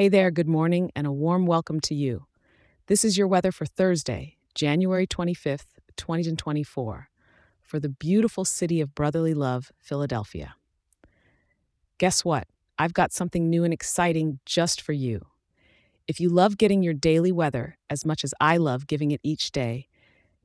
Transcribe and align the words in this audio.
Hey 0.00 0.08
there, 0.08 0.30
good 0.30 0.48
morning, 0.48 0.90
and 0.96 1.06
a 1.06 1.12
warm 1.12 1.44
welcome 1.44 1.78
to 1.80 1.94
you. 1.94 2.24
This 2.86 3.04
is 3.04 3.18
your 3.18 3.28
weather 3.28 3.52
for 3.52 3.66
Thursday, 3.66 4.38
January 4.54 5.06
25th, 5.06 5.66
2024, 5.98 7.10
for 7.60 7.78
the 7.78 7.90
beautiful 7.90 8.46
city 8.46 8.80
of 8.80 8.94
brotherly 8.94 9.34
love, 9.34 9.70
Philadelphia. 9.78 10.54
Guess 11.98 12.24
what? 12.24 12.48
I've 12.78 12.94
got 12.94 13.12
something 13.12 13.50
new 13.50 13.62
and 13.62 13.74
exciting 13.74 14.40
just 14.46 14.80
for 14.80 14.94
you. 14.94 15.20
If 16.08 16.18
you 16.18 16.30
love 16.30 16.56
getting 16.56 16.82
your 16.82 16.94
daily 16.94 17.30
weather 17.30 17.76
as 17.90 18.06
much 18.06 18.24
as 18.24 18.32
I 18.40 18.56
love 18.56 18.86
giving 18.86 19.10
it 19.10 19.20
each 19.22 19.52
day, 19.52 19.86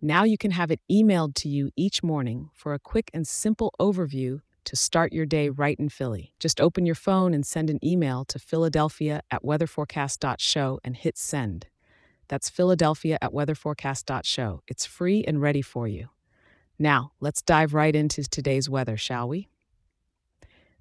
now 0.01 0.25
you 0.25 0.37
can 0.37 0.51
have 0.51 0.69
it 0.69 0.81
emailed 0.91 1.33
to 1.35 1.47
you 1.47 1.69
each 1.77 2.03
morning 2.03 2.49
for 2.53 2.73
a 2.73 2.79
quick 2.79 3.09
and 3.13 3.25
simple 3.25 3.73
overview 3.79 4.41
to 4.65 4.75
start 4.75 5.13
your 5.13 5.25
day 5.25 5.49
right 5.49 5.79
in 5.79 5.89
Philly. 5.89 6.33
Just 6.39 6.59
open 6.59 6.85
your 6.85 6.95
phone 6.95 7.33
and 7.33 7.45
send 7.45 7.69
an 7.69 7.83
email 7.83 8.25
to 8.25 8.39
Philadelphia 8.39 9.21
at 9.31 9.43
weatherforecast.show 9.43 10.79
and 10.83 10.95
hit 10.95 11.17
send. 11.17 11.67
That's 12.27 12.49
Philadelphia 12.49 13.17
at 13.21 13.31
weatherforecast.show. 13.31 14.61
It's 14.67 14.85
free 14.85 15.23
and 15.23 15.41
ready 15.41 15.61
for 15.61 15.87
you. 15.87 16.09
Now, 16.77 17.11
let's 17.19 17.41
dive 17.41 17.73
right 17.73 17.95
into 17.95 18.23
today's 18.23 18.69
weather, 18.69 18.97
shall 18.97 19.29
we? 19.29 19.47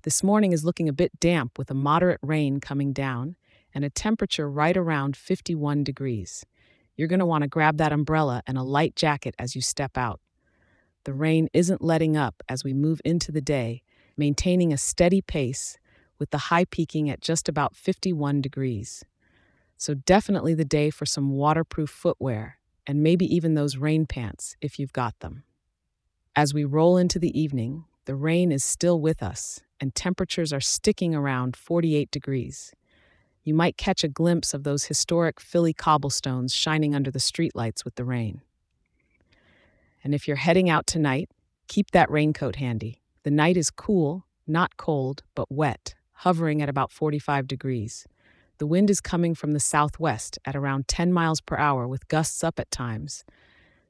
This 0.02 0.22
morning 0.22 0.52
is 0.52 0.64
looking 0.64 0.88
a 0.88 0.92
bit 0.92 1.18
damp 1.20 1.56
with 1.58 1.70
a 1.70 1.74
moderate 1.74 2.20
rain 2.22 2.60
coming 2.60 2.92
down 2.92 3.36
and 3.74 3.84
a 3.84 3.90
temperature 3.90 4.50
right 4.50 4.76
around 4.76 5.16
51 5.16 5.84
degrees. 5.84 6.44
You're 6.96 7.08
going 7.08 7.20
to 7.20 7.26
want 7.26 7.42
to 7.42 7.48
grab 7.48 7.78
that 7.78 7.92
umbrella 7.92 8.42
and 8.46 8.56
a 8.56 8.62
light 8.62 8.96
jacket 8.96 9.34
as 9.38 9.54
you 9.54 9.62
step 9.62 9.96
out. 9.96 10.20
The 11.04 11.14
rain 11.14 11.48
isn't 11.52 11.82
letting 11.82 12.16
up 12.16 12.42
as 12.48 12.64
we 12.64 12.72
move 12.72 13.00
into 13.04 13.30
the 13.30 13.40
day, 13.40 13.82
maintaining 14.16 14.72
a 14.72 14.78
steady 14.78 15.20
pace 15.20 15.78
with 16.18 16.30
the 16.30 16.38
high 16.48 16.64
peaking 16.64 17.10
at 17.10 17.20
just 17.20 17.48
about 17.48 17.76
51 17.76 18.40
degrees. 18.40 19.04
So, 19.76 19.94
definitely 19.94 20.54
the 20.54 20.64
day 20.64 20.90
for 20.90 21.04
some 21.04 21.30
waterproof 21.30 21.90
footwear 21.90 22.58
and 22.86 23.02
maybe 23.02 23.26
even 23.34 23.54
those 23.54 23.76
rain 23.76 24.06
pants 24.06 24.56
if 24.60 24.78
you've 24.78 24.92
got 24.92 25.18
them. 25.20 25.44
As 26.36 26.54
we 26.54 26.64
roll 26.64 26.96
into 26.96 27.18
the 27.18 27.38
evening, 27.38 27.84
the 28.06 28.14
rain 28.14 28.52
is 28.52 28.64
still 28.64 29.00
with 29.00 29.22
us 29.22 29.60
and 29.80 29.94
temperatures 29.94 30.52
are 30.52 30.60
sticking 30.60 31.14
around 31.14 31.56
48 31.56 32.10
degrees. 32.10 32.72
You 33.42 33.52
might 33.52 33.76
catch 33.76 34.04
a 34.04 34.08
glimpse 34.08 34.54
of 34.54 34.64
those 34.64 34.84
historic 34.84 35.40
Philly 35.40 35.74
cobblestones 35.74 36.54
shining 36.54 36.94
under 36.94 37.10
the 37.10 37.18
streetlights 37.18 37.84
with 37.84 37.96
the 37.96 38.04
rain. 38.04 38.40
And 40.04 40.14
if 40.14 40.28
you're 40.28 40.36
heading 40.36 40.68
out 40.68 40.86
tonight, 40.86 41.30
keep 41.66 41.90
that 41.92 42.10
raincoat 42.10 42.56
handy. 42.56 43.00
The 43.22 43.30
night 43.30 43.56
is 43.56 43.70
cool, 43.70 44.26
not 44.46 44.76
cold, 44.76 45.22
but 45.34 45.50
wet, 45.50 45.94
hovering 46.12 46.60
at 46.60 46.68
about 46.68 46.92
45 46.92 47.48
degrees. 47.48 48.06
The 48.58 48.66
wind 48.66 48.90
is 48.90 49.00
coming 49.00 49.34
from 49.34 49.52
the 49.52 49.60
southwest 49.60 50.38
at 50.44 50.54
around 50.54 50.86
10 50.88 51.12
miles 51.12 51.40
per 51.40 51.56
hour 51.56 51.88
with 51.88 52.06
gusts 52.08 52.44
up 52.44 52.60
at 52.60 52.70
times, 52.70 53.24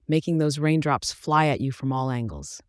making 0.06 0.38
those 0.38 0.58
raindrops 0.58 1.12
fly 1.12 1.46
at 1.46 1.60
you 1.60 1.72
from 1.72 1.92
all 1.92 2.10
angles. 2.10 2.62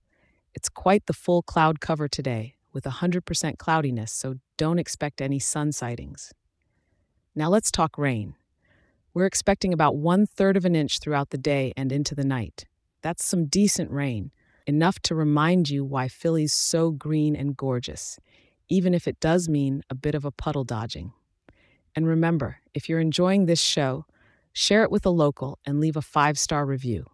It's 0.55 0.67
quite 0.67 1.05
the 1.05 1.13
full 1.13 1.43
cloud 1.43 1.79
cover 1.79 2.07
today, 2.07 2.55
with 2.73 2.85
100% 2.85 3.57
cloudiness, 3.57 4.11
so 4.11 4.35
don't 4.57 4.79
expect 4.79 5.21
any 5.21 5.39
sun 5.39 5.71
sightings. 5.71 6.33
Now 7.35 7.49
let's 7.49 7.71
talk 7.71 7.97
rain. 7.97 8.35
We're 9.13 9.25
expecting 9.25 9.71
about 9.71 9.95
one 9.95 10.25
third 10.25 10.57
of 10.57 10.65
an 10.65 10.75
inch 10.75 10.99
throughout 10.99 11.29
the 11.29 11.37
day 11.37 11.73
and 11.77 11.91
into 11.91 12.15
the 12.15 12.25
night. 12.25 12.65
That's 13.05 13.23
some 13.23 13.45
decent 13.45 13.91
rain, 13.91 14.31
enough 14.65 14.99
to 15.01 15.13
remind 15.13 15.69
you 15.69 15.85
why 15.85 16.07
Philly's 16.07 16.53
so 16.53 16.89
green 16.89 17.35
and 17.35 17.55
gorgeous, 17.55 18.19
even 18.67 18.95
if 18.95 19.07
it 19.07 19.19
does 19.19 19.47
mean 19.47 19.83
a 19.91 19.93
bit 19.93 20.15
of 20.15 20.25
a 20.25 20.31
puddle 20.31 20.63
dodging. 20.63 21.13
And 21.95 22.07
remember, 22.07 22.61
if 22.73 22.89
you're 22.89 22.99
enjoying 22.99 23.45
this 23.45 23.61
show, 23.61 24.07
share 24.53 24.81
it 24.81 24.89
with 24.89 25.05
a 25.05 25.11
local 25.11 25.59
and 25.67 25.79
leave 25.79 25.95
a 25.95 26.01
five 26.01 26.39
star 26.39 26.65
review. 26.65 27.05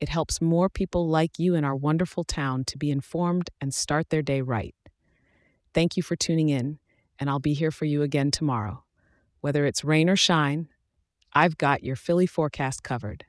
It 0.00 0.10
helps 0.10 0.42
more 0.42 0.68
people 0.68 1.08
like 1.08 1.38
you 1.38 1.54
in 1.54 1.64
our 1.64 1.76
wonderful 1.76 2.24
town 2.24 2.64
to 2.64 2.76
be 2.76 2.90
informed 2.90 3.48
and 3.58 3.72
start 3.72 4.10
their 4.10 4.20
day 4.20 4.42
right. 4.42 4.74
Thank 5.72 5.96
you 5.96 6.02
for 6.02 6.14
tuning 6.14 6.50
in, 6.50 6.78
and 7.18 7.30
I'll 7.30 7.38
be 7.38 7.54
here 7.54 7.70
for 7.70 7.86
you 7.86 8.02
again 8.02 8.32
tomorrow. 8.32 8.84
Whether 9.40 9.64
it's 9.64 9.82
rain 9.82 10.10
or 10.10 10.16
shine, 10.16 10.68
I've 11.32 11.56
got 11.56 11.82
your 11.82 11.96
Philly 11.96 12.26
forecast 12.26 12.82
covered. 12.82 13.24